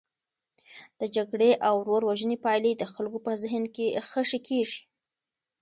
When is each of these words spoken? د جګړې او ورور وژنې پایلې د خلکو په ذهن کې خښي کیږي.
د 0.99 1.01
جګړې 1.15 1.51
او 1.67 1.75
ورور 1.79 2.01
وژنې 2.09 2.37
پایلې 2.45 2.71
د 2.77 2.83
خلکو 2.93 3.17
په 3.25 3.31
ذهن 3.41 3.63
کې 3.75 3.87
خښي 4.09 4.39
کیږي. 4.47 4.81